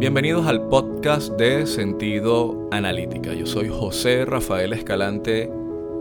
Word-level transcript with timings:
Bienvenidos 0.00 0.46
al 0.46 0.66
podcast 0.68 1.34
de 1.34 1.66
Sentido 1.66 2.68
Analítica. 2.70 3.34
Yo 3.34 3.44
soy 3.44 3.68
José 3.68 4.24
Rafael 4.24 4.72
Escalante 4.72 5.52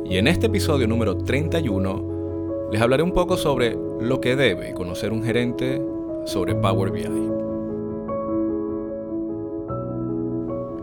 y 0.06 0.16
en 0.16 0.28
este 0.28 0.46
episodio 0.46 0.88
número 0.88 1.18
31 1.18 2.70
les 2.72 2.82
hablaré 2.82 3.04
un 3.04 3.12
poco 3.12 3.36
sobre 3.36 3.76
lo 4.00 4.22
que 4.22 4.38
debe 4.38 4.74
conocer 4.74 5.12
un 5.12 5.22
gerente 5.22 5.82
sobre 6.26 6.56
Power 6.56 6.92
BI. 6.92 7.10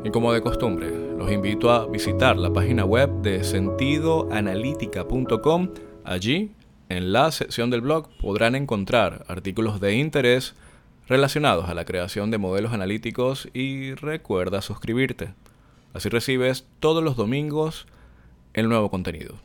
Y 0.05 0.11
como 0.11 0.35
de 0.35 0.43
costumbre, 0.43 0.91
los 1.17 1.33
invito 1.33 1.71
a 1.71 1.87
visitar 1.87 2.37
la 2.37 2.53
página 2.53 2.85
web 2.85 3.23
de 3.23 3.45
sentidoanalítica.com. 3.45 5.71
Allí, 6.05 6.53
en 6.91 7.15
la 7.15 7.31
sección 7.31 7.71
del 7.71 7.81
blog, 7.81 8.11
podrán 8.21 8.55
encontrar 8.55 9.25
artículos 9.27 9.81
de 9.81 9.95
interés 9.95 10.55
relacionados 11.09 11.69
a 11.69 11.75
la 11.75 11.85
creación 11.85 12.31
de 12.31 12.39
modelos 12.39 12.73
analíticos 12.73 13.49
y 13.55 13.95
recuerda 13.95 14.63
suscribirte. 14.63 15.35
Así 15.95 16.09
recibes 16.09 16.67
todos 16.81 17.03
los 17.03 17.17
domingos 17.17 17.87
el 18.55 18.69
nuevo 18.69 18.91
contenido. 18.91 19.37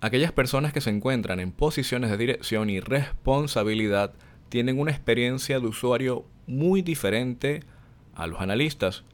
Aquellas 0.00 0.32
personas 0.32 0.72
que 0.72 0.80
se 0.80 0.90
encuentran 0.90 1.40
en 1.40 1.52
posiciones 1.52 2.10
de 2.10 2.16
dirección 2.16 2.70
y 2.70 2.80
responsabilidad 2.80 4.14
tienen 4.48 4.78
una 4.78 4.92
experiencia 4.92 5.60
de 5.60 5.66
usuario 5.66 6.24
muy 6.46 6.80
diferente 6.80 7.62
a 8.14 8.26
los 8.26 8.40
analistas. 8.40 9.04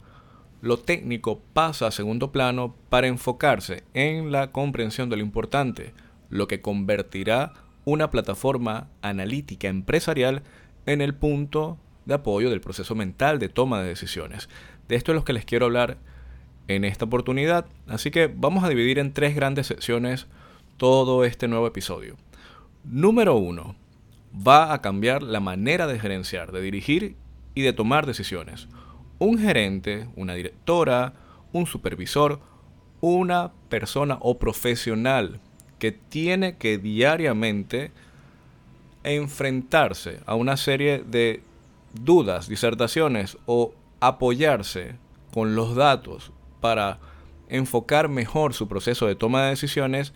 Lo 0.62 0.78
técnico 0.78 1.40
pasa 1.52 1.88
a 1.88 1.90
segundo 1.90 2.30
plano 2.30 2.76
para 2.88 3.09
enfocarse 3.09 3.82
en 3.95 4.30
la 4.30 4.52
comprensión 4.52 5.10
de 5.10 5.16
lo 5.16 5.23
importante, 5.23 5.92
lo 6.30 6.46
que 6.46 6.60
convertirá 6.60 7.52
una 7.86 8.10
plataforma 8.10 8.88
analítica 9.00 9.68
empresarial 9.68 10.42
en 10.86 11.00
el 11.00 11.14
punto 11.14 11.78
de 12.04 12.14
apoyo 12.14 12.50
del 12.50 12.60
proceso 12.60 12.96
mental 12.96 13.38
de 13.38 13.48
toma 13.48 13.80
de 13.80 13.88
decisiones. 13.88 14.48
De 14.88 14.96
esto 14.96 15.12
es 15.12 15.16
lo 15.16 15.24
que 15.24 15.32
les 15.32 15.45
quiero 15.45 15.66
hablar 15.66 15.96
en 16.66 16.84
esta 16.84 17.04
oportunidad, 17.04 17.66
así 17.87 18.10
que 18.10 18.26
vamos 18.26 18.65
a 18.65 18.68
dividir 18.68 18.98
en 18.98 19.12
tres 19.12 19.37
grandes 19.37 19.68
secciones 19.68 20.26
todo 20.76 21.24
este 21.24 21.46
nuevo 21.46 21.68
episodio. 21.68 22.16
Número 22.82 23.37
uno, 23.37 23.76
va 24.37 24.73
a 24.74 24.82
cambiar 24.82 25.23
la 25.23 25.38
manera 25.38 25.87
de 25.87 26.00
gerenciar, 26.00 26.50
de 26.50 26.62
dirigir 26.62 27.15
y 27.54 27.62
de 27.62 27.73
tomar 27.73 28.04
decisiones. 28.04 28.66
Un 29.21 29.38
gerente, 29.38 30.09
una 30.16 30.34
directora, 30.34 31.15
un 31.52 31.66
supervisor, 31.66 32.40
una 33.00 33.52
persona 33.68 34.18
o 34.21 34.40
profesional 34.40 35.40
que 35.79 35.93
tiene 35.93 36.57
que 36.57 36.79
diariamente 36.79 37.93
enfrentarse 39.05 40.21
a 40.27 40.35
una 40.35 40.57
serie 40.57 41.05
de 41.07 41.43
dudas, 41.93 42.49
disertaciones 42.49 43.38
o 43.46 43.74
apoyarse 44.01 44.96
con 45.33 45.55
los 45.55 45.74
datos 45.74 46.33
para 46.60 46.99
enfocar 47.49 48.09
mejor 48.09 48.55
su 48.55 48.68
proceso 48.68 49.07
de 49.07 49.15
toma 49.15 49.45
de 49.45 49.51
decisiones, 49.51 50.13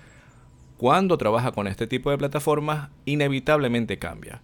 cuando 0.77 1.19
trabaja 1.19 1.53
con 1.53 1.69
este 1.69 1.87
tipo 1.87 2.11
de 2.11 2.19
plataformas, 2.19 2.89
inevitablemente 3.05 3.99
cambia. 3.99 4.43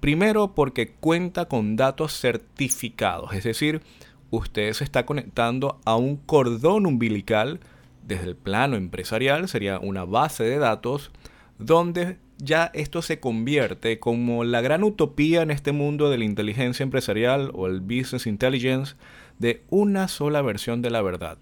Primero 0.00 0.54
porque 0.54 0.92
cuenta 0.92 1.46
con 1.46 1.76
datos 1.76 2.18
certificados, 2.18 3.34
es 3.34 3.44
decir, 3.44 3.82
usted 4.30 4.72
se 4.72 4.84
está 4.84 5.04
conectando 5.04 5.78
a 5.84 5.96
un 5.96 6.16
cordón 6.16 6.86
umbilical 6.86 7.60
desde 8.02 8.26
el 8.26 8.36
plano 8.36 8.76
empresarial 8.76 9.48
sería 9.48 9.78
una 9.78 10.04
base 10.04 10.44
de 10.44 10.58
datos 10.58 11.10
donde 11.58 12.18
ya 12.38 12.70
esto 12.74 13.02
se 13.02 13.20
convierte 13.20 14.00
como 14.00 14.44
la 14.44 14.60
gran 14.60 14.82
utopía 14.82 15.42
en 15.42 15.50
este 15.50 15.72
mundo 15.72 16.10
de 16.10 16.18
la 16.18 16.24
inteligencia 16.24 16.82
empresarial 16.82 17.50
o 17.54 17.66
el 17.66 17.80
business 17.80 18.26
intelligence 18.26 18.96
de 19.38 19.62
una 19.68 20.08
sola 20.08 20.42
versión 20.42 20.82
de 20.82 20.90
la 20.90 21.02
verdad. 21.02 21.38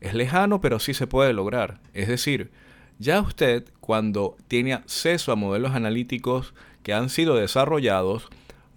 Es 0.00 0.14
lejano, 0.14 0.60
pero 0.60 0.78
sí 0.78 0.94
se 0.94 1.06
puede 1.06 1.32
lograr. 1.32 1.80
Es 1.94 2.08
decir, 2.08 2.50
ya 2.98 3.20
usted 3.20 3.64
cuando 3.80 4.36
tiene 4.48 4.74
acceso 4.74 5.32
a 5.32 5.36
modelos 5.36 5.72
analíticos 5.72 6.54
que 6.82 6.92
han 6.92 7.08
sido 7.08 7.36
desarrollados, 7.36 8.28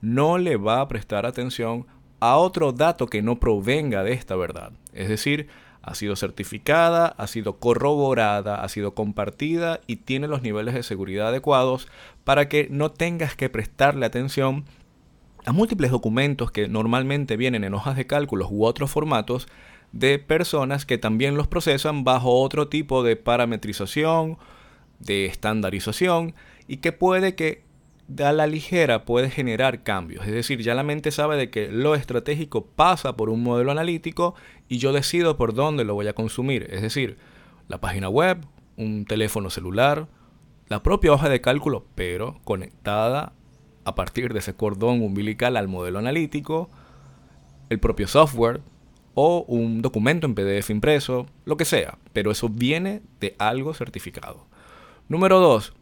no 0.01 0.37
le 0.37 0.57
va 0.57 0.81
a 0.81 0.87
prestar 0.87 1.25
atención 1.25 1.85
a 2.19 2.37
otro 2.37 2.71
dato 2.71 3.07
que 3.07 3.21
no 3.21 3.39
provenga 3.39 4.03
de 4.03 4.13
esta 4.13 4.35
verdad. 4.35 4.71
Es 4.93 5.09
decir, 5.09 5.47
ha 5.83 5.95
sido 5.95 6.15
certificada, 6.15 7.07
ha 7.07 7.27
sido 7.27 7.59
corroborada, 7.59 8.63
ha 8.63 8.69
sido 8.69 8.95
compartida 8.95 9.81
y 9.85 9.97
tiene 9.97 10.29
los 10.29 10.41
niveles 10.41 10.73
de 10.73 10.81
seguridad 10.81 11.27
adecuados 11.27 11.89
para 12.23 12.47
que 12.47 12.67
no 12.71 12.89
tengas 12.89 13.35
que 13.35 13.49
prestarle 13.49 14.05
atención 14.05 14.63
a 15.45 15.51
múltiples 15.51 15.91
documentos 15.91 16.51
que 16.51 16.69
normalmente 16.69 17.35
vienen 17.35 17.65
en 17.65 17.73
hojas 17.73 17.97
de 17.97 18.07
cálculos 18.07 18.47
u 18.49 18.63
otros 18.63 18.91
formatos 18.91 19.47
de 19.91 20.19
personas 20.19 20.85
que 20.85 20.97
también 20.97 21.35
los 21.35 21.47
procesan 21.47 22.05
bajo 22.05 22.41
otro 22.41 22.69
tipo 22.69 23.03
de 23.03 23.17
parametrización, 23.17 24.37
de 24.99 25.25
estandarización 25.25 26.33
y 26.65 26.77
que 26.77 26.93
puede 26.93 27.35
que 27.35 27.62
a 28.19 28.31
la 28.31 28.47
ligera 28.47 29.05
puede 29.05 29.29
generar 29.29 29.83
cambios. 29.83 30.25
Es 30.25 30.33
decir, 30.33 30.61
ya 30.61 30.75
la 30.75 30.83
mente 30.83 31.11
sabe 31.11 31.37
de 31.37 31.49
que 31.49 31.69
lo 31.69 31.95
estratégico 31.95 32.65
pasa 32.65 33.15
por 33.15 33.29
un 33.29 33.43
modelo 33.43 33.71
analítico 33.71 34.35
y 34.67 34.77
yo 34.77 34.93
decido 34.93 35.37
por 35.37 35.53
dónde 35.53 35.85
lo 35.85 35.93
voy 35.93 36.07
a 36.07 36.13
consumir. 36.13 36.67
Es 36.69 36.81
decir, 36.81 37.17
la 37.67 37.79
página 37.79 38.09
web, 38.09 38.45
un 38.77 39.05
teléfono 39.05 39.49
celular, 39.49 40.07
la 40.67 40.83
propia 40.83 41.13
hoja 41.13 41.29
de 41.29 41.41
cálculo, 41.41 41.85
pero 41.95 42.39
conectada 42.43 43.33
a 43.85 43.95
partir 43.95 44.33
de 44.33 44.39
ese 44.39 44.55
cordón 44.55 45.01
umbilical 45.01 45.57
al 45.57 45.67
modelo 45.67 45.99
analítico, 45.99 46.69
el 47.69 47.79
propio 47.79 48.07
software 48.07 48.61
o 49.15 49.45
un 49.47 49.81
documento 49.81 50.25
en 50.25 50.35
PDF 50.35 50.69
impreso, 50.69 51.27
lo 51.45 51.57
que 51.57 51.65
sea, 51.65 51.97
pero 52.13 52.31
eso 52.31 52.49
viene 52.49 53.01
de 53.19 53.35
algo 53.37 53.73
certificado. 53.73 54.47
Número 55.07 55.39
2 55.39 55.73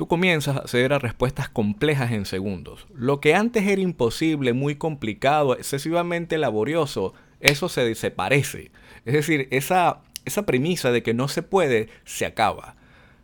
tú 0.00 0.06
comienzas 0.06 0.56
a 0.56 0.60
acceder 0.60 0.94
a 0.94 0.98
respuestas 0.98 1.50
complejas 1.50 2.10
en 2.12 2.24
segundos. 2.24 2.86
Lo 2.94 3.20
que 3.20 3.34
antes 3.34 3.66
era 3.66 3.82
imposible, 3.82 4.54
muy 4.54 4.76
complicado, 4.76 5.54
excesivamente 5.54 6.38
laborioso, 6.38 7.12
eso 7.38 7.68
se, 7.68 7.94
se 7.94 8.10
parece. 8.10 8.72
Es 9.04 9.12
decir, 9.12 9.46
esa, 9.50 10.00
esa 10.24 10.46
premisa 10.46 10.90
de 10.90 11.02
que 11.02 11.12
no 11.12 11.28
se 11.28 11.42
puede 11.42 11.90
se 12.06 12.24
acaba. 12.24 12.76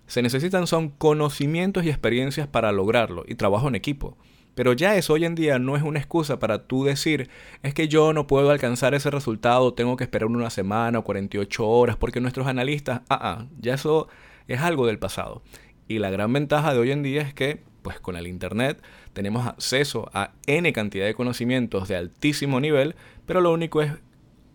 Se 0.07 0.21
necesitan 0.21 0.67
son 0.67 0.91
conocimientos 0.91 1.83
y 1.83 1.89
experiencias 1.89 2.47
para 2.47 2.73
lograrlo 2.73 3.25
y 3.27 3.37
trabajo 3.37 3.69
en 3.69 3.75
equipo. 3.75 4.19
Pero 4.55 4.75
ya 4.75 4.97
eso 4.97 5.15
hoy 5.15 5.25
en 5.25 5.35
día 5.35 5.59
no 5.59 5.79
es 5.79 5.83
una 5.83 5.99
excusa 5.99 6.39
para 6.39 6.67
tú 6.67 6.85
decir, 6.85 7.31
es 7.63 7.73
que 7.73 7.89
yo 7.89 8.13
no 8.13 8.27
puedo 8.27 8.51
alcanzar 8.51 8.93
ese 8.93 9.11
resultado, 9.11 9.73
tengo 9.73 9.97
que 9.97 10.05
esperar 10.05 10.27
una 10.27 10.51
semana 10.51 10.99
o 10.99 11.05
48 11.05 11.67
horas, 11.67 11.97
porque 11.97 12.21
nuestros 12.21 12.47
analistas, 12.47 13.01
ah, 13.09 13.19
ah, 13.23 13.47
ya 13.59 13.73
eso 13.73 14.09
es 14.49 14.61
algo 14.61 14.87
del 14.87 14.99
pasado. 14.99 15.43
Y 15.89 15.99
la 15.99 16.11
gran 16.11 16.33
ventaja 16.33 16.73
de 16.73 16.81
hoy 16.81 16.91
en 16.91 17.03
día 17.03 17.23
es 17.23 17.33
que, 17.33 17.63
pues 17.83 18.01
con 18.01 18.17
el 18.17 18.27
Internet, 18.27 18.83
tenemos 19.13 19.47
acceso 19.47 20.11
a 20.13 20.33
N 20.47 20.73
cantidad 20.73 21.07
de 21.07 21.15
conocimientos 21.15 21.89
de 21.89 21.97
altísimo 21.97 22.61
nivel, 22.61 22.97
pero 23.25 23.41
lo 23.41 23.53
único 23.53 23.83
es 23.83 23.93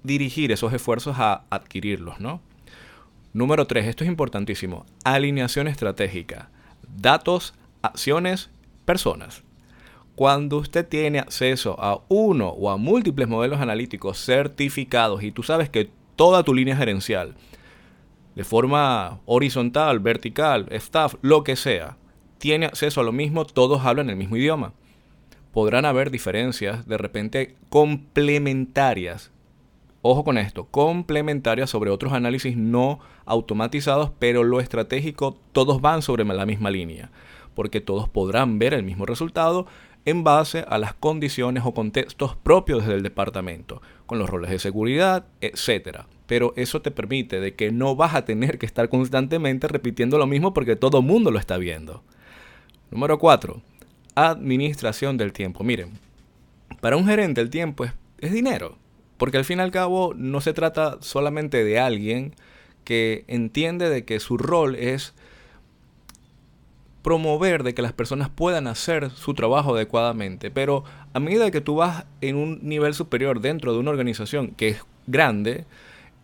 dirigir 0.04 0.52
esos 0.52 0.74
esfuerzos 0.74 1.18
a 1.20 1.46
adquirirlos, 1.50 2.20
¿no? 2.20 2.42
Número 3.34 3.66
3, 3.66 3.88
esto 3.88 4.04
es 4.04 4.10
importantísimo, 4.10 4.86
alineación 5.06 5.70
estratégica, 5.70 6.50
datos, 6.98 7.54
acciones, 7.82 8.50
personas. 8.84 9.44
Cuando 10.16 10.58
usted 10.58 10.86
tiene 10.86 11.20
acceso 11.20 11.78
a 11.80 12.02
uno 12.10 12.50
o 12.50 12.70
a 12.70 12.76
múltiples 12.76 13.30
modelos 13.30 13.62
analíticos 13.62 14.18
certificados 14.18 15.24
y 15.24 15.32
tú 15.32 15.44
sabes 15.44 15.70
que 15.70 15.90
toda 16.18 16.44
tu 16.44 16.54
línea 16.54 16.76
gerencial 16.76 17.36
de 18.42 18.46
forma 18.46 19.20
horizontal, 19.28 20.00
vertical, 20.00 20.66
staff, 20.72 21.14
lo 21.22 21.44
que 21.44 21.56
sea, 21.56 21.98
tiene 22.40 22.66
acceso 22.66 23.00
a 23.00 23.04
lo 23.04 23.12
mismo, 23.12 23.46
todos 23.46 23.86
hablan 23.86 24.10
el 24.10 24.16
mismo 24.16 24.36
idioma. 24.36 24.74
Podrán 25.52 25.86
haber 25.86 26.10
diferencias 26.10 26.88
de 26.88 26.98
repente 26.98 27.56
complementarias. 27.70 29.30
Ojo 30.02 30.24
con 30.24 30.40
esto, 30.40 30.66
complementarias 30.66 31.70
sobre 31.70 31.92
otros 31.92 32.14
análisis 32.14 32.58
no 32.58 32.98
automatizados, 33.26 34.10
pero 34.18 34.44
lo 34.44 34.60
estratégico 34.60 35.38
todos 35.52 35.80
van 35.80 36.02
sobre 36.02 36.26
la 36.26 36.48
misma 36.48 36.72
línea, 36.72 37.12
porque 37.54 37.80
todos 37.80 38.10
podrán 38.10 38.58
ver 38.58 38.74
el 38.74 38.82
mismo 38.82 39.06
resultado 39.06 39.68
en 40.06 40.24
base 40.24 40.66
a 40.68 40.80
las 40.80 40.96
condiciones 40.96 41.62
o 41.64 41.76
contextos 41.76 42.36
propios 42.38 42.88
del 42.88 43.04
departamento, 43.04 43.84
con 44.12 44.20
los 44.20 44.30
roles 44.30 44.52
de 44.52 44.60
seguridad, 44.60 45.24
etc. 45.40 46.00
Pero 46.28 46.52
eso 46.58 46.82
te 46.82 46.92
permite 46.92 47.40
de 47.40 47.56
que 47.56 47.72
no 47.72 47.96
vas 47.96 48.14
a 48.14 48.26
tener 48.26 48.60
que 48.60 48.66
estar 48.66 48.90
constantemente 48.90 49.70
repitiendo 49.70 50.18
lo 50.18 50.28
mismo 50.28 50.54
porque 50.54 50.76
todo 50.76 50.98
el 50.98 51.06
mundo 51.06 51.32
lo 51.32 51.40
está 51.40 51.56
viendo. 51.58 52.04
Número 52.90 53.20
4. 53.20 53.62
Administración 54.16 55.16
del 55.16 55.32
tiempo. 55.32 55.64
Miren, 55.64 55.92
para 56.82 56.98
un 56.98 57.06
gerente 57.06 57.40
el 57.40 57.50
tiempo 57.50 57.86
es, 57.86 57.94
es 58.18 58.34
dinero, 58.34 58.78
porque 59.16 59.38
al 59.38 59.46
fin 59.46 59.60
y 59.60 59.62
al 59.62 59.72
cabo 59.72 60.14
no 60.14 60.42
se 60.42 60.52
trata 60.52 60.98
solamente 61.00 61.64
de 61.64 61.80
alguien 61.80 62.36
que 62.84 63.24
entiende 63.30 63.90
de 63.90 64.04
que 64.04 64.20
su 64.20 64.38
rol 64.38 64.76
es 64.76 65.14
promover 67.02 67.64
de 67.64 67.74
que 67.74 67.82
las 67.82 67.94
personas 67.94 68.30
puedan 68.30 68.68
hacer 68.68 69.10
su 69.12 69.34
trabajo 69.34 69.76
adecuadamente. 69.76 70.52
Pero 70.52 70.84
a 71.14 71.20
medida 71.20 71.52
que 71.52 71.62
tú 71.62 71.76
vas 71.76 72.06
en 72.22 72.36
un 72.36 72.60
nivel 72.62 72.94
superior 72.94 73.42
dentro 73.42 73.74
de 73.74 73.80
una 73.80 73.92
organización 73.92 74.50
que 74.52 74.70
es 74.70 74.86
grande, 75.08 75.66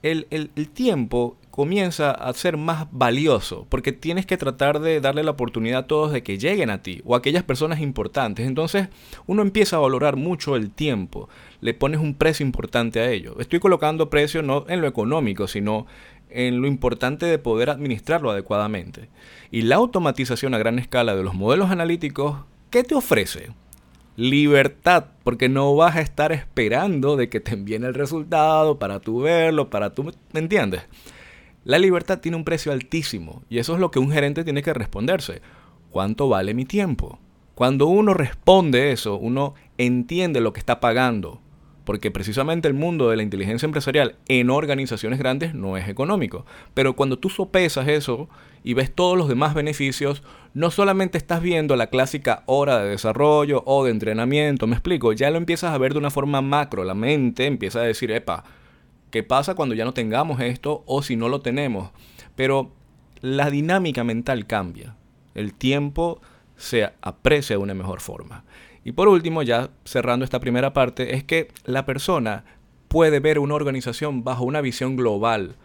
el, 0.03 0.27
el 0.31 0.69
tiempo 0.69 1.37
comienza 1.57 2.11
a 2.11 2.31
ser 2.33 2.55
más 2.55 2.85
valioso, 2.91 3.65
porque 3.69 3.91
tienes 3.91 4.27
que 4.27 4.37
tratar 4.37 4.79
de 4.79 5.01
darle 5.01 5.23
la 5.23 5.31
oportunidad 5.31 5.79
a 5.79 5.87
todos 5.87 6.11
de 6.11 6.21
que 6.21 6.37
lleguen 6.37 6.69
a 6.69 6.83
ti 6.83 7.01
o 7.03 7.15
a 7.15 7.17
aquellas 7.17 7.41
personas 7.41 7.79
importantes. 7.81 8.45
Entonces 8.45 8.89
uno 9.25 9.41
empieza 9.41 9.77
a 9.77 9.79
valorar 9.79 10.17
mucho 10.17 10.55
el 10.55 10.69
tiempo, 10.69 11.29
le 11.61 11.73
pones 11.73 11.99
un 11.99 12.13
precio 12.13 12.45
importante 12.45 12.99
a 12.99 13.09
ello. 13.09 13.37
Estoy 13.39 13.59
colocando 13.59 14.11
precio 14.11 14.43
no 14.43 14.65
en 14.69 14.81
lo 14.81 14.87
económico, 14.87 15.47
sino 15.47 15.87
en 16.29 16.61
lo 16.61 16.67
importante 16.67 17.25
de 17.25 17.39
poder 17.39 17.71
administrarlo 17.71 18.29
adecuadamente. 18.29 19.09
Y 19.49 19.63
la 19.63 19.77
automatización 19.77 20.53
a 20.53 20.59
gran 20.59 20.77
escala 20.77 21.15
de 21.15 21.23
los 21.23 21.33
modelos 21.33 21.71
analíticos, 21.71 22.37
¿qué 22.69 22.83
te 22.83 22.93
ofrece? 22.93 23.49
Libertad, 24.17 25.05
porque 25.23 25.47
no 25.47 25.75
vas 25.75 25.95
a 25.95 26.01
estar 26.01 26.31
esperando 26.31 27.17
de 27.17 27.29
que 27.29 27.39
te 27.39 27.53
envíen 27.53 27.83
el 27.83 27.93
resultado 27.93 28.79
para 28.79 28.99
tú 28.99 29.21
verlo, 29.21 29.69
para 29.69 29.93
tú, 29.93 30.11
¿me 30.33 30.39
entiendes? 30.39 30.81
La 31.63 31.77
libertad 31.77 32.19
tiene 32.19 32.35
un 32.35 32.43
precio 32.43 32.71
altísimo 32.71 33.43
y 33.47 33.59
eso 33.59 33.75
es 33.75 33.79
lo 33.79 33.91
que 33.91 33.99
un 33.99 34.11
gerente 34.11 34.43
tiene 34.43 34.63
que 34.63 34.73
responderse. 34.73 35.43
¿Cuánto 35.91 36.29
vale 36.29 36.55
mi 36.55 36.65
tiempo? 36.65 37.19
Cuando 37.53 37.85
uno 37.85 38.15
responde 38.15 38.91
eso, 38.91 39.17
uno 39.17 39.53
entiende 39.77 40.41
lo 40.41 40.51
que 40.51 40.61
está 40.61 40.79
pagando, 40.79 41.39
porque 41.87 42.11
precisamente 42.11 42.67
el 42.67 42.73
mundo 42.73 43.09
de 43.09 43.15
la 43.15 43.23
inteligencia 43.23 43.65
empresarial 43.65 44.17
en 44.27 44.49
organizaciones 44.49 45.19
grandes 45.19 45.55
no 45.55 45.77
es 45.77 45.87
económico. 45.87 46.45
Pero 46.73 46.97
cuando 46.97 47.17
tú 47.17 47.29
sopesas 47.29 47.87
eso 47.87 48.27
y 48.61 48.73
ves 48.73 48.93
todos 48.93 49.17
los 49.17 49.29
demás 49.29 49.53
beneficios, 49.53 50.21
no 50.53 50.69
solamente 50.69 51.17
estás 51.17 51.41
viendo 51.41 51.77
la 51.77 51.87
clásica 51.87 52.43
hora 52.45 52.79
de 52.79 52.89
desarrollo 52.89 53.63
o 53.65 53.85
de 53.85 53.91
entrenamiento, 53.91 54.67
me 54.67 54.75
explico, 54.75 55.13
ya 55.13 55.31
lo 55.31 55.37
empiezas 55.37 55.73
a 55.73 55.77
ver 55.77 55.93
de 55.93 55.99
una 55.99 56.11
forma 56.11 56.41
macro, 56.41 56.83
la 56.83 56.93
mente 56.93 57.45
empieza 57.45 57.79
a 57.79 57.83
decir, 57.83 58.11
epa, 58.11 58.43
¿Qué 59.09 59.23
pasa 59.23 59.55
cuando 59.55 59.73
ya 59.73 59.85
no 59.85 59.93
tengamos 59.93 60.41
esto 60.41 60.83
o 60.85 61.01
si 61.01 61.15
no 61.15 61.29
lo 61.29 61.39
tenemos? 61.39 61.91
Pero 62.35 62.73
la 63.21 63.49
dinámica 63.49 64.03
mental 64.03 64.45
cambia. 64.45 64.97
El 65.35 65.53
tiempo 65.53 66.19
se 66.57 66.91
aprecia 67.01 67.55
de 67.55 67.63
una 67.63 67.73
mejor 67.73 68.01
forma. 68.01 68.43
Y 68.87 68.93
por 68.93 69.09
último, 69.09 69.43
ya 69.43 69.71
cerrando 69.83 70.23
esta 70.23 70.39
primera 70.39 70.71
parte, 70.71 71.13
es 71.13 71.21
que 71.25 71.49
la 71.65 71.85
persona 71.85 72.45
puede 72.87 73.19
ver 73.19 73.37
una 73.37 73.53
organización 73.53 74.23
bajo 74.23 74.45
una 74.45 74.61
visión 74.61 74.95
global. 74.95 75.57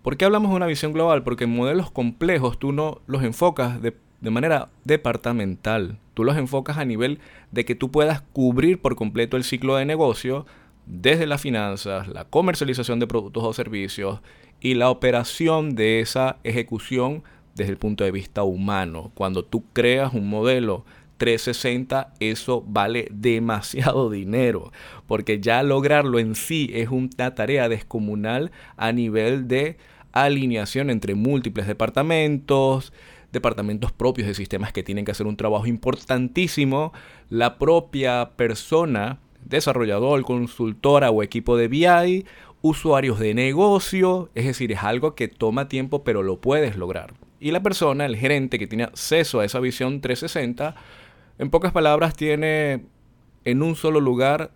¿Por 0.00 0.16
qué 0.16 0.24
hablamos 0.24 0.48
de 0.48 0.56
una 0.56 0.64
visión 0.64 0.94
global? 0.94 1.22
Porque 1.22 1.44
en 1.44 1.54
modelos 1.54 1.90
complejos 1.90 2.58
tú 2.58 2.72
no 2.72 3.02
los 3.06 3.22
enfocas 3.24 3.82
de, 3.82 3.94
de 4.22 4.30
manera 4.30 4.70
departamental. 4.84 5.98
Tú 6.14 6.24
los 6.24 6.38
enfocas 6.38 6.78
a 6.78 6.86
nivel 6.86 7.18
de 7.52 7.66
que 7.66 7.74
tú 7.74 7.90
puedas 7.90 8.22
cubrir 8.32 8.80
por 8.80 8.96
completo 8.96 9.36
el 9.36 9.44
ciclo 9.44 9.76
de 9.76 9.84
negocio 9.84 10.46
desde 10.86 11.26
las 11.26 11.42
finanzas, 11.42 12.08
la 12.08 12.24
comercialización 12.24 13.00
de 13.00 13.06
productos 13.06 13.44
o 13.44 13.52
servicios 13.52 14.22
y 14.62 14.76
la 14.76 14.88
operación 14.88 15.74
de 15.74 16.00
esa 16.00 16.38
ejecución 16.42 17.22
desde 17.54 17.72
el 17.72 17.76
punto 17.76 18.02
de 18.04 18.12
vista 18.12 18.44
humano. 18.44 19.12
Cuando 19.12 19.44
tú 19.44 19.64
creas 19.74 20.14
un 20.14 20.26
modelo 20.30 20.86
360, 21.18 22.14
eso 22.20 22.64
vale 22.66 23.08
demasiado 23.10 24.08
dinero, 24.10 24.72
porque 25.06 25.40
ya 25.40 25.62
lograrlo 25.62 26.18
en 26.18 26.34
sí 26.34 26.70
es 26.72 26.88
una 26.88 27.34
tarea 27.34 27.68
descomunal 27.68 28.50
a 28.76 28.92
nivel 28.92 29.48
de 29.48 29.76
alineación 30.12 30.90
entre 30.90 31.14
múltiples 31.14 31.66
departamentos, 31.66 32.92
departamentos 33.32 33.92
propios 33.92 34.28
de 34.28 34.34
sistemas 34.34 34.72
que 34.72 34.82
tienen 34.82 35.04
que 35.04 35.10
hacer 35.10 35.26
un 35.26 35.36
trabajo 35.36 35.66
importantísimo, 35.66 36.92
la 37.28 37.58
propia 37.58 38.30
persona 38.36 39.18
desarrollador, 39.44 40.22
consultora 40.22 41.10
o 41.10 41.22
equipo 41.22 41.56
de 41.56 41.68
BI, 41.68 42.26
usuarios 42.60 43.18
de 43.18 43.34
negocio, 43.34 44.30
es 44.34 44.46
decir, 44.46 44.72
es 44.72 44.82
algo 44.82 45.14
que 45.14 45.28
toma 45.28 45.68
tiempo 45.68 46.04
pero 46.04 46.22
lo 46.22 46.40
puedes 46.40 46.76
lograr. 46.76 47.14
Y 47.40 47.52
la 47.52 47.62
persona, 47.62 48.04
el 48.04 48.16
gerente 48.16 48.58
que 48.58 48.66
tiene 48.66 48.84
acceso 48.84 49.40
a 49.40 49.44
esa 49.44 49.60
visión 49.60 50.00
360, 50.00 50.74
en 51.38 51.50
pocas 51.50 51.72
palabras 51.72 52.14
tiene 52.14 52.84
en 53.44 53.62
un 53.62 53.76
solo 53.76 54.00
lugar 54.00 54.52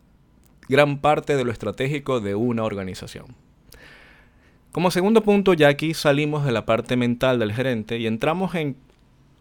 gran 0.69 1.01
parte 1.01 1.37
de 1.37 1.45
lo 1.45 1.53
estratégico 1.53 2.21
de 2.21 2.35
una 2.35 2.65
organización. 2.65 3.37
Como 4.73 4.91
segundo 4.91 5.23
punto, 5.23 5.53
ya 5.55 5.69
aquí 5.69 5.95
salimos 5.95 6.45
de 6.45 6.53
la 6.53 6.65
parte 6.65 6.97
mental 6.97 7.39
del 7.39 7.53
gerente 7.53 7.99
y 7.99 8.07
entramos 8.07 8.55
en, 8.55 8.77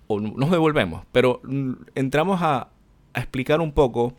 o 0.07 0.19
nos 0.19 0.51
devolvemos, 0.51 1.05
pero 1.11 1.41
entramos 1.95 2.41
a, 2.41 2.69
a 3.13 3.19
explicar 3.19 3.61
un 3.61 3.71
poco 3.71 4.13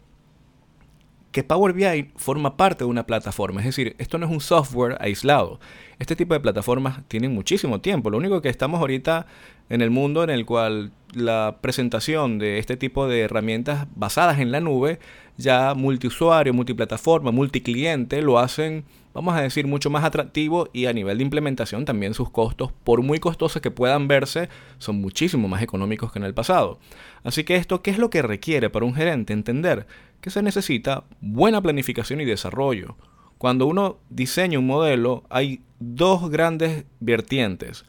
que 1.33 1.43
Power 1.43 1.73
BI 1.73 2.13
forma 2.17 2.57
parte 2.57 2.85
de 2.85 2.91
una 2.91 3.07
plataforma. 3.07 3.61
Es 3.61 3.67
decir, 3.67 3.97
esto 3.99 4.19
no 4.19 4.27
es 4.27 4.33
un 4.33 4.41
software 4.41 4.97
aislado. 5.01 5.61
Este 5.99 6.15
tipo 6.15 6.35
de 6.35 6.41
plataformas 6.41 7.03
tienen 7.09 7.35
muchísimo 7.35 7.81
tiempo. 7.81 8.11
Lo 8.11 8.19
único 8.19 8.43
que 8.43 8.51
estamos 8.51 8.81
ahorita 8.81 9.27
en 9.73 9.81
el 9.81 9.91
mundo 9.91 10.23
en 10.23 10.29
el 10.29 10.45
cual 10.45 10.93
la 11.15 11.57
presentación 11.63 12.39
de 12.39 12.59
este 12.59 12.77
tipo 12.77 13.09
de 13.09 13.21
herramientas 13.21 13.87
basadas 13.97 14.39
en 14.39 14.53
la 14.53 14.61
nube, 14.61 14.99
ya 15.39 15.73
multiusuario, 15.73 16.53
multiplataforma, 16.53 17.31
multicliente, 17.31 18.21
lo 18.21 18.39
hacen, 18.39 18.85
vamos 19.15 19.35
a 19.35 19.41
decir, 19.41 19.67
mucho 19.67 19.89
más 19.89 20.05
atractivo 20.05 20.69
y 20.75 20.85
a 20.85 20.93
nivel 20.93 21.17
de 21.17 21.25
implementación 21.25 21.87
también 21.87 22.13
sus 22.13 22.29
costos, 22.29 22.71
por 22.85 23.01
muy 23.01 23.19
costosos 23.19 23.63
que 23.63 23.71
puedan 23.71 24.09
verse, 24.09 24.51
son 24.77 25.01
muchísimo 25.01 25.49
más 25.49 25.63
económicos 25.63 26.13
que 26.13 26.19
en 26.19 26.27
el 26.27 26.35
pasado. 26.35 26.79
Así 27.25 27.43
que 27.43 27.57
esto, 27.57 27.81
¿qué 27.81 27.93
es 27.93 27.99
lo 27.99 28.11
que 28.11 28.21
requiere 28.21 28.69
para 28.69 28.85
un 28.85 28.95
gerente? 28.95 29.33
Entender 29.33 29.87
que 30.21 30.29
se 30.29 30.43
necesita 30.43 31.05
buena 31.23 31.63
planificación 31.63 32.21
y 32.21 32.27
desarrollo. 32.27 32.97
Cuando 33.39 33.67
uno 33.67 33.97
diseña 34.11 34.59
un 34.59 34.67
modelo, 34.67 35.25
hay 35.31 35.63
dos 35.79 36.29
grandes 36.29 36.85
vertientes. 37.01 37.87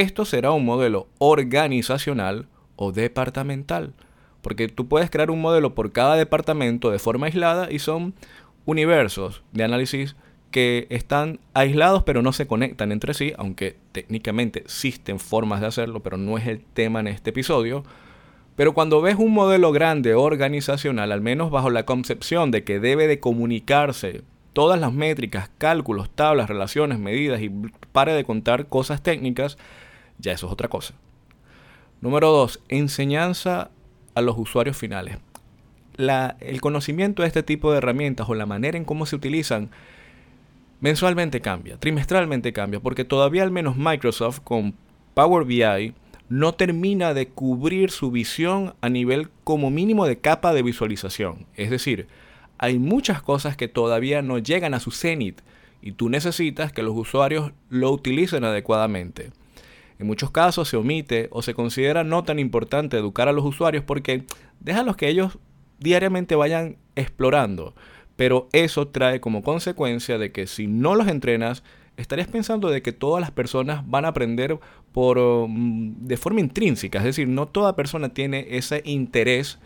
Esto 0.00 0.24
será 0.24 0.52
un 0.52 0.64
modelo 0.64 1.06
organizacional 1.18 2.46
o 2.76 2.92
departamental. 2.92 3.92
Porque 4.40 4.68
tú 4.68 4.88
puedes 4.88 5.10
crear 5.10 5.30
un 5.30 5.42
modelo 5.42 5.74
por 5.74 5.92
cada 5.92 6.16
departamento 6.16 6.90
de 6.90 6.98
forma 6.98 7.26
aislada 7.26 7.70
y 7.70 7.78
son 7.78 8.14
universos 8.64 9.42
de 9.52 9.64
análisis 9.64 10.16
que 10.50 10.86
están 10.88 11.40
aislados 11.52 12.04
pero 12.04 12.22
no 12.22 12.32
se 12.32 12.46
conectan 12.46 12.90
entre 12.90 13.12
sí, 13.12 13.34
aunque 13.36 13.76
técnicamente 13.92 14.60
existen 14.60 15.18
formas 15.18 15.60
de 15.60 15.66
hacerlo, 15.66 16.00
pero 16.00 16.16
no 16.16 16.38
es 16.38 16.46
el 16.46 16.62
tema 16.62 17.00
en 17.00 17.08
este 17.08 17.28
episodio. 17.28 17.84
Pero 18.56 18.72
cuando 18.72 19.02
ves 19.02 19.16
un 19.16 19.32
modelo 19.32 19.72
grande 19.72 20.14
organizacional, 20.14 21.12
al 21.12 21.20
menos 21.20 21.50
bajo 21.50 21.68
la 21.68 21.84
concepción 21.84 22.50
de 22.50 22.64
que 22.64 22.80
debe 22.80 23.08
de 23.08 23.20
comunicarse 23.20 24.22
todas 24.54 24.80
las 24.80 24.92
métricas, 24.92 25.50
cálculos, 25.58 26.10
tablas, 26.10 26.48
relaciones, 26.48 26.98
medidas 26.98 27.42
y 27.42 27.50
pare 27.92 28.12
de 28.12 28.24
contar 28.24 28.66
cosas 28.68 29.02
técnicas, 29.02 29.58
ya 30.22 30.32
eso 30.32 30.46
es 30.46 30.52
otra 30.52 30.68
cosa. 30.68 30.94
Número 32.00 32.30
dos, 32.30 32.60
enseñanza 32.68 33.70
a 34.14 34.20
los 34.22 34.38
usuarios 34.38 34.76
finales. 34.76 35.18
el 35.98 36.60
conocimiento 36.60 37.22
de 37.22 37.28
este 37.28 37.42
tipo 37.42 37.70
de 37.70 37.78
herramientas 37.78 38.28
o 38.28 38.34
la 38.34 38.46
manera 38.46 38.78
en 38.78 38.84
cómo 38.84 39.04
se 39.04 39.16
utilizan 39.16 39.70
mensualmente 40.80 41.40
cambia, 41.40 41.76
trimestralmente 41.78 42.52
cambia, 42.52 42.80
porque 42.80 43.04
todavía 43.04 43.42
al 43.42 43.50
menos 43.50 43.76
Microsoft 43.76 44.40
con 44.40 44.74
Power 45.14 45.44
BI 45.44 45.94
no 46.28 46.54
termina 46.54 47.14
de 47.14 47.28
cubrir 47.28 47.90
su 47.90 48.10
visión 48.10 48.74
a 48.80 48.88
nivel 48.88 49.28
como 49.44 49.70
mínimo 49.70 50.06
de 50.06 50.18
capa 50.18 50.52
de 50.52 50.62
visualización. 50.62 51.46
Es 51.54 51.70
decir, 51.70 52.08
hay 52.58 52.78
muchas 52.78 53.22
cosas 53.22 53.56
que 53.56 53.68
todavía 53.68 54.22
no 54.22 54.38
llegan 54.38 54.74
a 54.74 54.80
su 54.80 54.90
cenit 54.90 55.40
y 55.82 55.92
tú 55.92 56.08
necesitas 56.08 56.72
que 56.72 56.82
los 56.82 56.96
usuarios 56.96 57.52
lo 57.68 57.92
utilicen 57.92 58.44
adecuadamente. 58.44 59.30
En 60.02 60.08
muchos 60.08 60.32
casos 60.32 60.68
se 60.68 60.76
omite 60.76 61.28
o 61.30 61.42
se 61.42 61.54
considera 61.54 62.02
no 62.02 62.24
tan 62.24 62.40
importante 62.40 62.96
educar 62.96 63.28
a 63.28 63.32
los 63.32 63.44
usuarios 63.44 63.84
porque 63.84 64.24
déjalos 64.58 64.96
que 64.96 65.08
ellos 65.08 65.38
diariamente 65.78 66.34
vayan 66.34 66.76
explorando. 66.96 67.76
Pero 68.16 68.48
eso 68.52 68.88
trae 68.88 69.20
como 69.20 69.44
consecuencia 69.44 70.18
de 70.18 70.32
que 70.32 70.48
si 70.48 70.66
no 70.66 70.96
los 70.96 71.06
entrenas, 71.06 71.62
estarías 71.96 72.26
pensando 72.26 72.68
de 72.68 72.82
que 72.82 72.90
todas 72.90 73.20
las 73.20 73.30
personas 73.30 73.88
van 73.88 74.04
a 74.04 74.08
aprender 74.08 74.58
por, 74.90 75.18
um, 75.18 75.94
de 76.00 76.16
forma 76.16 76.40
intrínseca, 76.40 76.98
es 76.98 77.04
decir, 77.04 77.28
no 77.28 77.46
toda 77.46 77.76
persona 77.76 78.08
tiene 78.08 78.48
ese 78.50 78.82
interés 78.84 79.60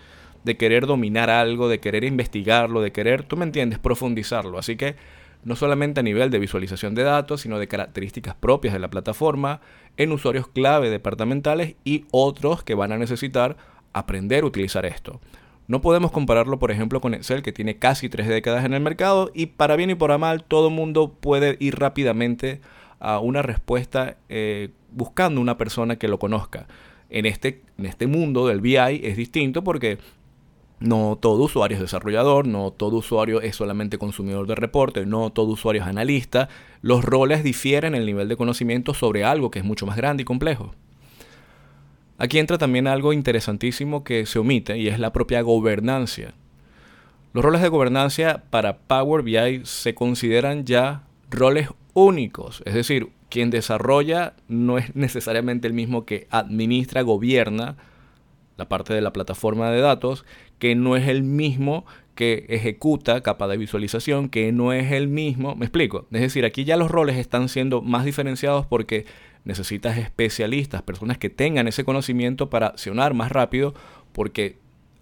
de 0.44 0.58
querer 0.58 0.86
dominar 0.86 1.30
algo, 1.30 1.70
de 1.70 1.80
querer 1.80 2.04
investigarlo, 2.04 2.82
de 2.82 2.92
querer, 2.92 3.22
tú 3.22 3.38
me 3.38 3.44
entiendes, 3.46 3.78
profundizarlo. 3.78 4.58
Así 4.58 4.76
que 4.76 4.96
no 5.46 5.54
solamente 5.54 6.00
a 6.00 6.02
nivel 6.02 6.30
de 6.30 6.40
visualización 6.40 6.96
de 6.96 7.04
datos, 7.04 7.42
sino 7.42 7.60
de 7.60 7.68
características 7.68 8.34
propias 8.34 8.74
de 8.74 8.80
la 8.80 8.90
plataforma, 8.90 9.60
en 9.96 10.10
usuarios 10.10 10.48
clave 10.48 10.90
departamentales 10.90 11.76
y 11.84 12.04
otros 12.10 12.64
que 12.64 12.74
van 12.74 12.90
a 12.90 12.98
necesitar 12.98 13.56
aprender 13.92 14.42
a 14.42 14.48
utilizar 14.48 14.84
esto. 14.84 15.20
No 15.68 15.80
podemos 15.80 16.10
compararlo, 16.10 16.58
por 16.58 16.72
ejemplo, 16.72 17.00
con 17.00 17.14
Excel, 17.14 17.42
que 17.42 17.52
tiene 17.52 17.76
casi 17.76 18.08
tres 18.08 18.26
décadas 18.26 18.64
en 18.64 18.74
el 18.74 18.80
mercado 18.80 19.30
y 19.34 19.46
para 19.46 19.76
bien 19.76 19.90
y 19.90 19.94
para 19.94 20.18
mal 20.18 20.42
todo 20.42 20.66
el 20.66 20.74
mundo 20.74 21.12
puede 21.12 21.56
ir 21.60 21.78
rápidamente 21.78 22.60
a 22.98 23.20
una 23.20 23.42
respuesta 23.42 24.16
eh, 24.28 24.70
buscando 24.90 25.40
una 25.40 25.56
persona 25.56 25.94
que 25.94 26.08
lo 26.08 26.18
conozca. 26.18 26.66
en 27.08 27.24
este, 27.24 27.62
en 27.78 27.86
este 27.86 28.08
mundo 28.08 28.48
del 28.48 28.60
BI 28.60 28.76
es 29.04 29.16
distinto 29.16 29.62
porque 29.62 29.98
no 30.78 31.16
todo 31.20 31.44
usuario 31.44 31.76
es 31.76 31.80
desarrollador, 31.80 32.46
no 32.46 32.70
todo 32.70 32.96
usuario 32.96 33.40
es 33.40 33.56
solamente 33.56 33.98
consumidor 33.98 34.46
de 34.46 34.54
reporte, 34.54 35.06
no 35.06 35.30
todo 35.30 35.52
usuario 35.52 35.82
es 35.82 35.88
analista. 35.88 36.48
Los 36.82 37.04
roles 37.04 37.42
difieren 37.42 37.94
en 37.94 38.02
el 38.02 38.06
nivel 38.06 38.28
de 38.28 38.36
conocimiento 38.36 38.92
sobre 38.92 39.24
algo 39.24 39.50
que 39.50 39.60
es 39.60 39.64
mucho 39.64 39.86
más 39.86 39.96
grande 39.96 40.22
y 40.22 40.24
complejo. 40.26 40.74
Aquí 42.18 42.38
entra 42.38 42.58
también 42.58 42.86
algo 42.86 43.12
interesantísimo 43.12 44.04
que 44.04 44.26
se 44.26 44.38
omite 44.38 44.78
y 44.78 44.88
es 44.88 44.98
la 44.98 45.12
propia 45.12 45.40
gobernancia. 45.42 46.34
Los 47.32 47.44
roles 47.44 47.60
de 47.60 47.68
gobernancia 47.68 48.44
para 48.50 48.78
Power 48.78 49.22
BI 49.22 49.62
se 49.64 49.94
consideran 49.94 50.64
ya 50.64 51.04
roles 51.30 51.68
únicos, 51.92 52.62
es 52.64 52.74
decir, 52.74 53.10
quien 53.28 53.50
desarrolla 53.50 54.34
no 54.48 54.78
es 54.78 54.94
necesariamente 54.94 55.66
el 55.66 55.74
mismo 55.74 56.06
que 56.06 56.26
administra, 56.30 57.02
gobierna 57.02 57.76
la 58.56 58.68
parte 58.68 58.94
de 58.94 59.00
la 59.00 59.12
plataforma 59.12 59.70
de 59.70 59.80
datos, 59.80 60.24
que 60.58 60.74
no 60.74 60.96
es 60.96 61.08
el 61.08 61.22
mismo 61.22 61.84
que 62.14 62.46
ejecuta 62.48 63.20
capa 63.20 63.46
de 63.46 63.58
visualización, 63.58 64.28
que 64.30 64.50
no 64.50 64.72
es 64.72 64.90
el 64.92 65.08
mismo, 65.08 65.54
me 65.54 65.66
explico, 65.66 66.06
es 66.10 66.20
decir, 66.22 66.44
aquí 66.44 66.64
ya 66.64 66.76
los 66.76 66.90
roles 66.90 67.16
están 67.16 67.48
siendo 67.48 67.82
más 67.82 68.04
diferenciados 68.04 68.64
porque 68.66 69.04
necesitas 69.44 69.98
especialistas, 69.98 70.82
personas 70.82 71.18
que 71.18 71.30
tengan 71.30 71.68
ese 71.68 71.84
conocimiento 71.84 72.48
para 72.48 72.68
accionar 72.68 73.14
más 73.14 73.30
rápido, 73.30 73.74
porque 74.12 74.58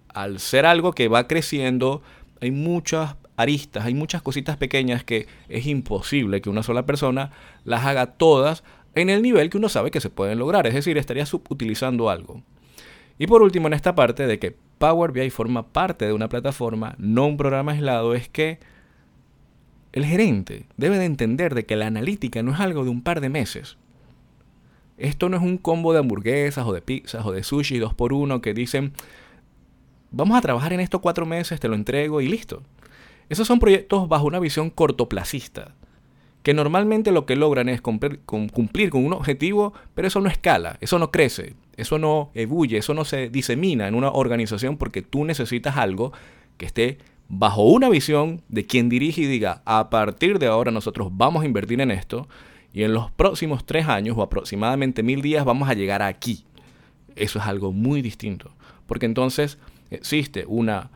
al 0.09 0.39
ser 0.39 0.65
algo 0.65 0.93
que 0.93 1.07
va 1.07 1.27
creciendo, 1.27 2.01
hay 2.41 2.51
muchas 2.51 3.15
aristas, 3.37 3.85
hay 3.85 3.93
muchas 3.93 4.21
cositas 4.21 4.57
pequeñas 4.57 5.03
que 5.03 5.27
es 5.49 5.65
imposible 5.65 6.41
que 6.41 6.49
una 6.49 6.63
sola 6.63 6.85
persona 6.85 7.31
las 7.63 7.85
haga 7.85 8.13
todas 8.13 8.63
en 8.93 9.09
el 9.09 9.21
nivel 9.21 9.49
que 9.49 9.57
uno 9.57 9.69
sabe 9.69 9.91
que 9.91 9.99
se 9.99 10.09
pueden 10.09 10.39
lograr. 10.39 10.67
Es 10.67 10.73
decir, 10.73 10.97
estaría 10.97 11.25
subutilizando 11.25 12.09
algo. 12.09 12.43
Y 13.17 13.27
por 13.27 13.41
último, 13.41 13.67
en 13.67 13.73
esta 13.73 13.95
parte 13.95 14.27
de 14.27 14.39
que 14.39 14.55
Power 14.77 15.11
BI 15.11 15.29
forma 15.29 15.67
parte 15.67 16.05
de 16.05 16.13
una 16.13 16.29
plataforma, 16.29 16.95
no 16.97 17.25
un 17.25 17.37
programa 17.37 17.71
aislado, 17.71 18.13
es 18.13 18.27
que 18.27 18.59
el 19.93 20.05
gerente 20.05 20.65
debe 20.75 20.97
de 20.97 21.05
entender 21.05 21.55
de 21.55 21.65
que 21.65 21.77
la 21.77 21.87
analítica 21.87 22.43
no 22.43 22.53
es 22.53 22.59
algo 22.59 22.83
de 22.83 22.89
un 22.89 23.01
par 23.01 23.21
de 23.21 23.29
meses. 23.29 23.77
Esto 24.97 25.29
no 25.29 25.37
es 25.37 25.43
un 25.43 25.57
combo 25.57 25.93
de 25.93 25.99
hamburguesas 25.99 26.65
o 26.65 26.73
de 26.73 26.81
pizzas 26.81 27.25
o 27.25 27.31
de 27.31 27.43
sushi 27.43 27.79
dos 27.79 27.93
por 27.93 28.11
uno 28.11 28.41
que 28.41 28.53
dicen, 28.53 28.93
vamos 30.11 30.37
a 30.37 30.41
trabajar 30.41 30.73
en 30.73 30.81
esto 30.81 30.99
cuatro 30.99 31.25
meses, 31.25 31.59
te 31.59 31.67
lo 31.67 31.75
entrego 31.75 32.21
y 32.21 32.27
listo. 32.27 32.63
Esos 33.29 33.47
son 33.47 33.59
proyectos 33.59 34.07
bajo 34.07 34.25
una 34.25 34.39
visión 34.39 34.69
cortoplacista, 34.69 35.73
que 36.43 36.53
normalmente 36.53 37.11
lo 37.11 37.25
que 37.25 37.35
logran 37.35 37.69
es 37.69 37.81
cumplir 37.81 38.21
con, 38.25 38.49
un 38.93 39.13
objetivo, 39.13 39.73
pero 39.93 40.07
eso 40.07 40.21
no 40.21 40.29
escala, 40.29 40.77
eso 40.79 40.99
no 40.99 41.11
crece, 41.11 41.55
eso 41.77 41.99
no 41.99 42.31
ebulle, 42.33 42.77
eso 42.77 42.93
no 42.93 43.05
se 43.05 43.29
disemina 43.29 43.87
en 43.87 43.95
una 43.95 44.11
organización 44.11 44.77
porque 44.77 45.01
tú 45.01 45.25
necesitas 45.25 45.77
algo 45.77 46.13
que 46.57 46.65
esté 46.65 46.97
bajo 47.27 47.63
una 47.63 47.89
visión 47.89 48.41
de 48.49 48.65
quien 48.65 48.89
dirige 48.89 49.21
y 49.21 49.25
diga, 49.25 49.61
a 49.65 49.89
partir 49.89 50.39
de 50.39 50.47
ahora 50.47 50.71
nosotros 50.71 51.09
vamos 51.11 51.43
a 51.43 51.45
invertir 51.45 51.81
en 51.81 51.91
esto 51.91 52.27
y 52.73 52.83
en 52.83 52.93
los 52.93 53.11
próximos 53.11 53.65
tres 53.65 53.87
años 53.87 54.17
o 54.17 54.21
aproximadamente 54.21 55.03
mil 55.03 55.21
días 55.21 55.45
vamos 55.45 55.69
a 55.69 55.73
llegar 55.73 56.01
aquí. 56.01 56.45
Eso 57.15 57.39
es 57.39 57.45
algo 57.45 57.71
muy 57.71 58.01
distinto, 58.01 58.51
porque 58.85 59.05
entonces 59.05 59.57
existe 59.89 60.45
una 60.47 60.91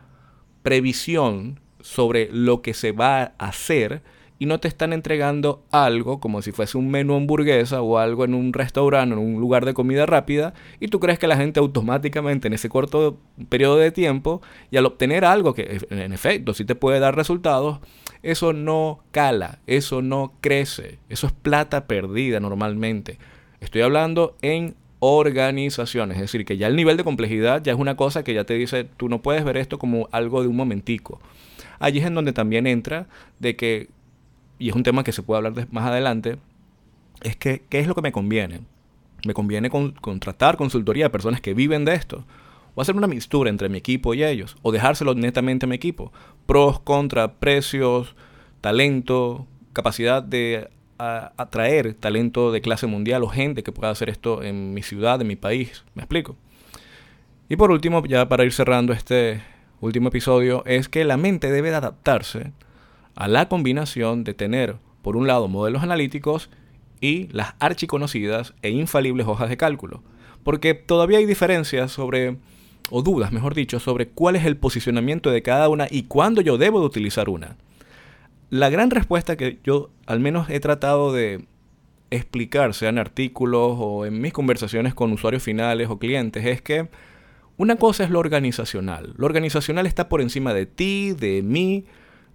previsión 0.62 1.60
sobre 1.82 2.30
lo 2.32 2.62
que 2.62 2.74
se 2.74 2.92
va 2.92 3.22
a 3.22 3.48
hacer 3.48 4.02
y 4.40 4.46
no 4.46 4.60
te 4.60 4.68
están 4.68 4.94
entregando 4.94 5.62
algo 5.70 6.20
como 6.20 6.42
si 6.42 6.52
fuese 6.52 6.78
un 6.78 6.90
menú 6.90 7.16
hamburguesa 7.16 7.82
o 7.82 7.98
algo 7.98 8.26
en 8.26 8.34
un 8.34 8.54
restaurante, 8.54 9.14
en 9.14 9.20
un 9.20 9.40
lugar 9.40 9.66
de 9.66 9.74
comida 9.74 10.06
rápida, 10.06 10.54
y 10.80 10.88
tú 10.88 11.00
crees 11.00 11.20
que 11.20 11.28
la 11.28 11.38
gente 11.38 11.60
automáticamente 11.60 12.48
en 12.48 12.54
ese 12.54 12.70
corto 12.70 13.18
periodo 13.50 13.78
de 13.78 13.92
tiempo 13.92 14.42
y 14.72 14.78
al 14.78 14.86
obtener 14.86 15.26
algo 15.26 15.54
que 15.54 15.80
en 15.90 16.14
efecto 16.14 16.54
sí 16.54 16.66
te 16.66 16.76
puede 16.76 17.00
dar 17.00 17.16
resultados, 17.16 17.80
eso 18.24 18.54
no 18.54 19.00
cala, 19.12 19.60
eso 19.68 20.02
no 20.02 20.34
crece, 20.42 21.00
eso 21.10 21.28
es 21.28 21.34
plata 21.34 21.86
perdida 21.86 22.40
normalmente. 22.40 23.18
Estoy 23.60 23.82
hablando 23.82 24.38
en 24.42 24.76
organizaciones. 25.00 26.18
Es 26.18 26.22
decir, 26.24 26.46
que 26.46 26.58
ya 26.58 26.68
el 26.68 26.76
nivel 26.76 26.98
de 26.98 27.04
complejidad 27.04 27.64
ya 27.64 27.72
es 27.72 27.80
una 27.80 27.96
cosa 27.96 28.24
que 28.24 28.34
ya 28.34 28.44
te 28.44 28.54
dice, 28.54 28.84
tú 28.84 29.10
no 29.10 29.22
puedes 29.22 29.44
ver 29.44 29.58
esto 29.58 29.80
como 29.80 30.08
algo 30.12 30.42
de 30.42 30.48
un 30.48 30.56
momentico. 30.56 31.20
Allí 31.80 32.00
es 32.00 32.06
en 32.06 32.16
donde 32.16 32.34
también 32.34 32.68
entra 32.68 33.08
de 33.40 33.56
que, 33.56 33.90
y 34.60 34.70
es 34.70 34.76
un 34.76 34.84
tema 34.84 35.04
que 35.04 35.14
se 35.14 35.24
puede 35.24 35.38
hablar 35.38 35.68
más 35.72 35.86
adelante, 35.88 36.38
es 37.22 37.36
que, 37.38 37.64
¿qué 37.70 37.80
es 37.80 37.88
lo 37.88 37.96
que 37.96 38.02
me 38.02 38.12
conviene? 38.12 38.62
Me 39.26 39.34
conviene 39.34 39.70
contratar 39.70 40.58
consultoría 40.58 41.06
de 41.06 41.10
personas 41.10 41.42
que 41.42 41.54
viven 41.54 41.86
de 41.86 41.96
esto. 41.96 42.26
O 42.76 42.82
hacer 42.82 42.96
una 42.96 43.08
mixtura 43.08 43.50
entre 43.50 43.70
mi 43.70 43.78
equipo 43.78 44.14
y 44.14 44.24
ellos. 44.24 44.58
O 44.62 44.72
dejárselo 44.72 45.16
netamente 45.16 45.66
a 45.66 45.70
mi 45.70 45.76
equipo. 45.76 46.14
Pros, 46.46 46.80
contra, 46.80 47.34
precios, 47.34 48.16
talento, 48.62 49.48
capacidad 49.74 50.22
de 50.24 50.70
atraer 50.98 51.94
talento 51.94 52.52
de 52.52 52.62
clase 52.62 52.86
mundial 52.86 53.24
o 53.24 53.30
gente 53.30 53.64
que 53.64 53.72
pueda 53.72 53.92
hacer 53.92 54.10
esto 54.10 54.44
en 54.44 54.74
mi 54.74 54.84
ciudad, 54.84 55.22
en 55.22 55.28
mi 55.28 55.36
país. 55.36 55.84
¿Me 55.96 56.04
explico? 56.04 56.36
Y 57.48 57.56
por 57.56 57.72
último, 57.72 58.06
ya 58.06 58.28
para 58.30 58.44
ir 58.44 58.54
cerrando 58.54 58.94
este 58.94 59.42
último 59.82 60.10
episodio, 60.10 60.64
es 60.66 60.90
que 60.90 61.06
la 61.06 61.18
mente 61.18 61.52
debe 61.52 61.74
adaptarse 61.74 62.52
a 63.16 63.28
la 63.28 63.50
combinación 63.50 64.24
de 64.24 64.34
tener, 64.34 64.78
por 65.02 65.16
un 65.16 65.28
lado, 65.28 65.48
modelos 65.48 65.84
analíticos 65.84 66.50
y 67.02 67.28
las 67.32 67.56
archiconocidas 67.60 68.54
e 68.62 68.70
infalibles 68.70 69.28
hojas 69.28 69.50
de 69.50 69.58
cálculo. 69.58 70.04
Porque 70.44 70.74
todavía 70.74 71.18
hay 71.18 71.26
diferencias 71.26 71.92
sobre, 71.92 72.38
o 72.90 73.02
dudas, 73.02 73.32
mejor 73.32 73.54
dicho, 73.54 73.80
sobre 73.80 74.08
cuál 74.08 74.36
es 74.36 74.46
el 74.46 74.58
posicionamiento 74.58 75.32
de 75.32 75.42
cada 75.42 75.70
una 75.70 75.88
y 75.90 76.04
cuándo 76.04 76.42
yo 76.42 76.58
debo 76.58 76.80
de 76.80 76.86
utilizar 76.86 77.30
una. 77.30 77.58
La 78.50 78.70
gran 78.70 78.90
respuesta 78.90 79.38
que 79.38 79.60
yo 79.64 79.92
al 80.06 80.20
menos 80.20 80.50
he 80.50 80.60
tratado 80.60 81.14
de 81.14 81.46
explicar, 82.10 82.74
sea 82.74 82.90
en 82.90 82.98
artículos 82.98 83.76
o 83.78 84.06
en 84.06 84.20
mis 84.22 84.34
conversaciones 84.34 84.96
con 84.96 85.12
usuarios 85.12 85.44
finales 85.44 85.90
o 85.90 86.00
clientes, 86.00 86.46
es 86.46 86.62
que 86.62 86.90
una 87.58 87.76
cosa 87.76 88.04
es 88.04 88.10
lo 88.10 88.20
organizacional. 88.20 89.14
Lo 89.18 89.26
organizacional 89.26 89.86
está 89.86 90.10
por 90.10 90.22
encima 90.22 90.54
de 90.54 90.66
ti, 90.66 91.12
de 91.12 91.44
mí, 91.44 91.86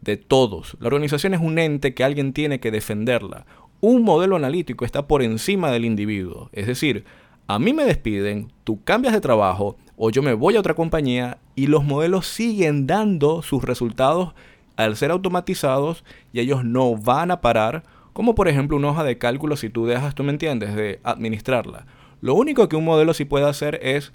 de 0.05 0.17
todos. 0.17 0.77
La 0.81 0.87
organización 0.89 1.35
es 1.35 1.41
un 1.41 1.59
ente 1.59 1.95
que 1.95 2.05
alguien 2.05 2.33
tiene 2.33 2.61
que 2.61 2.71
defenderla. 2.71 3.47
Un 3.81 4.03
modelo 4.03 4.37
analítico 4.37 4.85
está 4.85 5.07
por 5.07 5.23
encima 5.23 5.71
del 5.71 5.85
individuo. 5.85 6.51
Es 6.53 6.67
decir, 6.67 7.05
a 7.47 7.59
mí 7.59 7.73
me 7.73 7.85
despiden, 7.85 8.53
tú 8.65 8.83
cambias 8.85 9.13
de 9.13 9.21
trabajo 9.21 9.77
o 9.97 10.11
yo 10.11 10.23
me 10.23 10.33
voy 10.33 10.57
a 10.57 10.61
otra 10.61 10.75
compañía 10.75 11.39
y 11.55 11.67
los 11.67 11.85
modelos 11.85 12.27
siguen 12.27 12.87
dando 12.87 13.43
sus 13.43 13.63
resultados 13.63 14.35
al 14.77 14.97
ser 14.97 15.11
automatizados 15.11 16.05
y 16.33 16.41
ellos 16.41 16.65
no 16.65 16.97
van 16.97 17.31
a 17.31 17.41
parar, 17.41 17.85
como 18.13 18.35
por 18.35 18.49
ejemplo 18.49 18.77
una 18.77 18.89
hoja 18.89 19.05
de 19.05 19.19
cálculo 19.19 19.57
si 19.57 19.69
tú 19.69 19.87
dejas, 19.87 20.15
tú 20.15 20.25
me 20.25 20.33
entiendes, 20.33 20.75
de 20.75 21.01
administrarla. 21.05 21.87
Lo 22.21 22.35
único 22.35 22.69
que 22.69 22.77
un 22.77 22.85
modelo 22.85 23.13
sí 23.13 23.25
puede 23.25 23.47
hacer 23.47 23.79
es, 23.83 24.13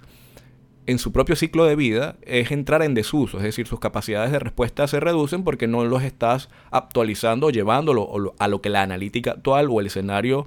en 0.90 0.98
su 0.98 1.12
propio 1.12 1.36
ciclo 1.36 1.64
de 1.64 1.76
vida, 1.76 2.16
es 2.22 2.50
entrar 2.50 2.82
en 2.82 2.94
desuso, 2.94 3.36
es 3.36 3.44
decir, 3.44 3.66
sus 3.66 3.78
capacidades 3.78 4.32
de 4.32 4.40
respuesta 4.40 4.88
se 4.88 4.98
reducen 4.98 5.44
porque 5.44 5.68
no 5.68 5.84
los 5.84 6.02
estás 6.02 6.48
actualizando 6.70 7.46
o 7.46 7.50
llevándolo 7.50 8.34
a 8.38 8.48
lo 8.48 8.60
que 8.60 8.70
la 8.70 8.82
analítica 8.82 9.32
actual 9.32 9.68
o 9.70 9.80
el 9.80 9.86
escenario 9.86 10.46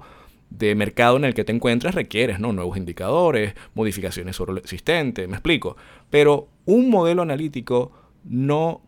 de 0.50 0.74
mercado 0.74 1.16
en 1.16 1.24
el 1.24 1.34
que 1.34 1.44
te 1.44 1.52
encuentras 1.52 1.94
requieres, 1.94 2.40
¿no? 2.40 2.52
Nuevos 2.52 2.76
indicadores, 2.76 3.54
modificaciones 3.74 4.36
sobre 4.36 4.52
lo 4.52 4.58
existente, 4.58 5.26
me 5.26 5.34
explico. 5.34 5.76
Pero 6.10 6.48
un 6.66 6.90
modelo 6.90 7.22
analítico 7.22 7.92
no 8.24 8.82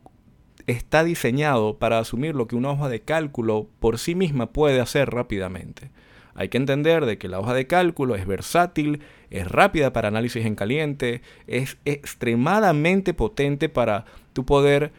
está 0.66 1.04
diseñado 1.04 1.78
para 1.78 1.98
asumir 1.98 2.34
lo 2.34 2.46
que 2.46 2.56
una 2.56 2.70
hoja 2.70 2.88
de 2.88 3.00
cálculo 3.00 3.68
por 3.80 3.98
sí 3.98 4.14
misma 4.14 4.52
puede 4.52 4.80
hacer 4.80 5.10
rápidamente. 5.10 5.90
Hay 6.36 6.48
que 6.48 6.58
entender 6.58 7.06
de 7.06 7.18
que 7.18 7.28
la 7.28 7.40
hoja 7.40 7.54
de 7.54 7.66
cálculo 7.66 8.14
es 8.14 8.26
versátil, 8.26 9.00
es 9.30 9.48
rápida 9.48 9.92
para 9.92 10.08
análisis 10.08 10.44
en 10.44 10.54
caliente, 10.54 11.22
es 11.46 11.78
extremadamente 11.84 13.14
potente 13.14 13.68
para 13.68 14.04
tu 14.32 14.44
poder 14.44 14.92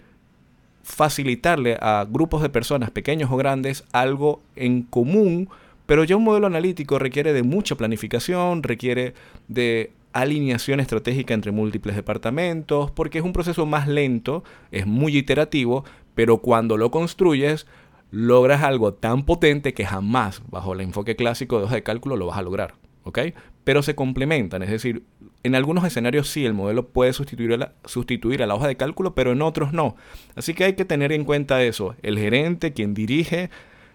facilitarle 0.83 1.77
a 1.79 2.07
grupos 2.09 2.41
de 2.41 2.49
personas, 2.49 2.91
pequeños 2.91 3.29
o 3.31 3.37
grandes, 3.37 3.83
algo 3.91 4.41
en 4.55 4.83
común, 4.83 5.49
pero 5.85 6.03
ya 6.03 6.15
un 6.15 6.23
modelo 6.23 6.47
analítico 6.47 6.97
requiere 6.97 7.33
de 7.33 7.43
mucha 7.43 7.75
planificación, 7.75 8.63
requiere 8.63 9.13
de 9.47 9.91
alineación 10.13 10.79
estratégica 10.79 11.33
entre 11.33 11.51
múltiples 11.51 11.95
departamentos, 11.95 12.89
porque 12.91 13.19
es 13.19 13.23
un 13.23 13.33
proceso 13.33 13.65
más 13.65 13.87
lento, 13.87 14.43
es 14.71 14.87
muy 14.87 15.15
iterativo, 15.15 15.85
pero 16.15 16.39
cuando 16.39 16.77
lo 16.77 16.89
construyes, 16.89 17.67
logras 18.11 18.63
algo 18.63 18.93
tan 18.93 19.25
potente 19.25 19.73
que 19.73 19.85
jamás, 19.85 20.41
bajo 20.49 20.73
el 20.73 20.81
enfoque 20.81 21.15
clásico 21.15 21.57
de 21.57 21.65
hoja 21.65 21.75
de 21.75 21.83
cálculo, 21.83 22.15
lo 22.15 22.27
vas 22.27 22.37
a 22.37 22.41
lograr. 22.41 22.75
¿Ok? 23.03 23.19
Pero 23.63 23.81
se 23.83 23.95
complementan, 23.95 24.63
es 24.63 24.69
decir, 24.69 25.03
en 25.43 25.55
algunos 25.55 25.85
escenarios 25.85 26.29
sí 26.29 26.45
el 26.45 26.53
modelo 26.53 26.89
puede 26.89 27.13
sustituir 27.13 27.53
a, 27.53 27.57
la, 27.57 27.73
sustituir 27.85 28.43
a 28.43 28.47
la 28.47 28.55
hoja 28.55 28.67
de 28.67 28.75
cálculo, 28.75 29.15
pero 29.15 29.31
en 29.31 29.41
otros 29.41 29.71
no. 29.71 29.95
Así 30.35 30.53
que 30.53 30.65
hay 30.65 30.73
que 30.73 30.85
tener 30.85 31.11
en 31.11 31.23
cuenta 31.23 31.63
eso. 31.63 31.95
El 32.01 32.17
gerente, 32.17 32.73
quien 32.73 32.93
dirige 32.93 33.49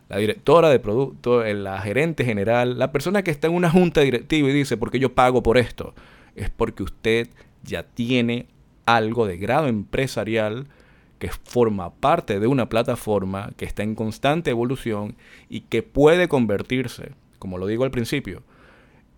la 0.08 0.18
directora 0.18 0.70
de 0.70 0.78
producto, 0.78 1.42
la 1.44 1.80
gerente 1.80 2.24
general, 2.24 2.78
la 2.78 2.92
persona 2.92 3.22
que 3.22 3.30
está 3.30 3.48
en 3.48 3.54
una 3.54 3.70
junta 3.70 4.00
directiva 4.02 4.48
y 4.48 4.52
dice, 4.52 4.76
porque 4.76 4.98
yo 4.98 5.14
pago 5.14 5.42
por 5.42 5.58
esto. 5.58 5.94
es 6.36 6.50
porque 6.50 6.82
usted 6.82 7.28
ya 7.62 7.82
tiene 7.82 8.46
algo 8.86 9.26
de 9.26 9.36
grado 9.36 9.68
empresarial 9.68 10.66
que 11.22 11.30
forma 11.30 11.94
parte 11.94 12.40
de 12.40 12.48
una 12.48 12.68
plataforma 12.68 13.52
que 13.56 13.64
está 13.64 13.84
en 13.84 13.94
constante 13.94 14.50
evolución 14.50 15.14
y 15.48 15.60
que 15.60 15.84
puede 15.84 16.26
convertirse, 16.26 17.12
como 17.38 17.58
lo 17.58 17.68
digo 17.68 17.84
al 17.84 17.92
principio, 17.92 18.42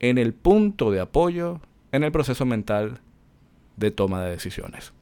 en 0.00 0.18
el 0.18 0.34
punto 0.34 0.90
de 0.90 1.00
apoyo 1.00 1.62
en 1.92 2.04
el 2.04 2.12
proceso 2.12 2.44
mental 2.44 3.00
de 3.78 3.90
toma 3.90 4.22
de 4.22 4.32
decisiones. 4.32 4.92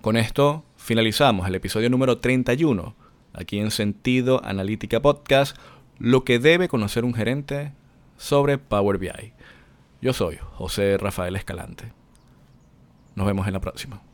Con 0.00 0.16
esto 0.16 0.64
finalizamos 0.78 1.46
el 1.46 1.54
episodio 1.54 1.90
número 1.90 2.16
31, 2.16 2.96
aquí 3.34 3.58
en 3.58 3.70
Sentido 3.70 4.42
Analítica 4.42 5.02
Podcast, 5.02 5.54
lo 5.98 6.24
que 6.24 6.38
debe 6.38 6.66
conocer 6.66 7.04
un 7.04 7.12
gerente 7.12 7.74
sobre 8.16 8.56
Power 8.56 8.96
BI. 8.96 9.34
Yo 10.00 10.14
soy 10.14 10.38
José 10.54 10.96
Rafael 10.96 11.36
Escalante. 11.36 11.92
Nos 13.14 13.26
vemos 13.26 13.46
en 13.46 13.52
la 13.52 13.60
próxima. 13.60 14.05